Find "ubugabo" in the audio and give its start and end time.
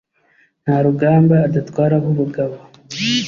2.13-2.57